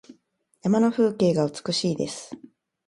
[0.63, 2.35] 山の風景が美しいです。